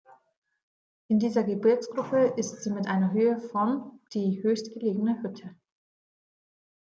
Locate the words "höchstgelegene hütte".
4.41-5.53